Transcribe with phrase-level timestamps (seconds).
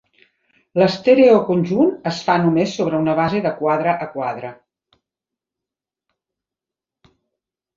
[0.81, 4.51] L'estèreo conjunt es fa només sobre una base de quadre a quadre.